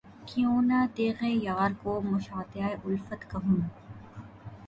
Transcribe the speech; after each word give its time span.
کیوں 0.27 0.61
نہ 0.61 0.79
تیغ 0.95 1.17
یار 1.43 1.71
کو 1.83 1.91
مشاطۂ 2.03 2.59
الفت 2.85 3.21
کہوں 3.31 3.59